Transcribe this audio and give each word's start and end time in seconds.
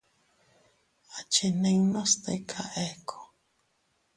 Achinninnu 1.19 2.01
stika 2.11 2.63
ekku. 2.87 3.17